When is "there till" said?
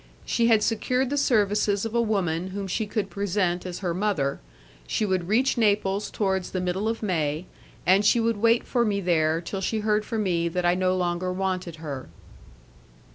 8.99-9.61